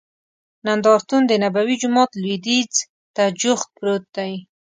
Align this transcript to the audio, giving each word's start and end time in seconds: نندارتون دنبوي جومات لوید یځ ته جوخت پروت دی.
نندارتون 0.67 1.21
دنبوي 1.31 1.75
جومات 1.81 2.09
لوید 2.21 2.45
یځ 2.53 2.73
ته 3.15 3.23
جوخت 3.41 3.67
پروت 3.77 4.03
دی. 4.15 4.33